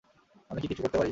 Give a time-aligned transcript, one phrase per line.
[0.49, 0.99] আমি কি কিছু করতে পারি?